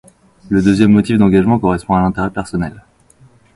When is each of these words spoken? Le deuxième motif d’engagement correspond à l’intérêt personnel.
Le 0.49 0.63
deuxième 0.63 0.91
motif 0.93 1.19
d’engagement 1.19 1.59
correspond 1.59 1.93
à 1.93 2.01
l’intérêt 2.01 2.31
personnel. 2.31 2.81